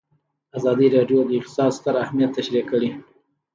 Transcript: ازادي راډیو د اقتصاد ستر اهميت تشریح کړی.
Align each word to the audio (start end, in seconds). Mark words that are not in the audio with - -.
ازادي 0.57 0.87
راډیو 0.95 1.19
د 1.25 1.29
اقتصاد 1.39 1.71
ستر 1.77 1.95
اهميت 2.05 2.31
تشریح 2.37 2.63
کړی. 2.71 2.89